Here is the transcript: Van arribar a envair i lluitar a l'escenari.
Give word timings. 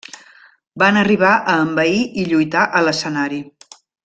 Van 0.83 0.97
arribar 1.01 1.33
a 1.53 1.57
envair 1.67 2.01
i 2.23 2.27
lluitar 2.31 2.65
a 2.81 2.85
l'escenari. 2.89 3.43